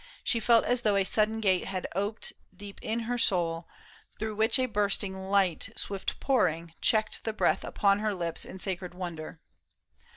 [0.23, 3.67] She felt as though a sudden gate had oped Deep in her soul,
[4.17, 8.95] through which a bursting light Swift pouring, checked the breath upon her lips In sacred
[8.95, 9.39] wonder.